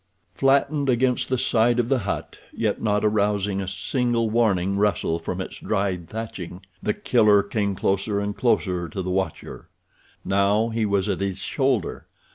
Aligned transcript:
Flattened 0.33 0.89
against 0.89 1.29
the 1.29 1.37
side 1.37 1.77
of 1.77 1.87
the 1.87 1.99
hut, 1.99 2.39
yet 2.51 2.81
not 2.81 3.05
arousing 3.05 3.61
a 3.61 3.67
single 3.67 4.31
warning 4.31 4.75
rustle 4.75 5.19
from 5.19 5.39
its 5.39 5.57
dried 5.59 6.09
thatching, 6.09 6.61
The 6.81 6.95
Killer 6.95 7.43
came 7.43 7.75
closer 7.75 8.19
and 8.19 8.35
closer 8.35 8.89
to 8.89 9.03
the 9.03 9.11
watcher. 9.11 9.69
Now 10.25 10.69
he 10.69 10.87
was 10.87 11.07
at 11.07 11.19
his 11.19 11.43
shoulder. 11.43 12.07